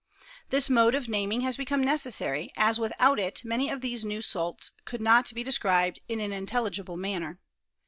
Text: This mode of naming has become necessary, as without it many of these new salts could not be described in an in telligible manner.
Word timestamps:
This 0.49 0.67
mode 0.67 0.95
of 0.95 1.07
naming 1.07 1.41
has 1.41 1.57
become 1.57 1.83
necessary, 1.83 2.51
as 2.57 2.79
without 2.79 3.19
it 3.19 3.45
many 3.45 3.69
of 3.69 3.81
these 3.81 4.03
new 4.03 4.23
salts 4.23 4.71
could 4.83 4.99
not 4.99 5.31
be 5.35 5.43
described 5.43 5.99
in 6.09 6.19
an 6.19 6.33
in 6.33 6.47
telligible 6.47 6.97
manner. 6.97 7.39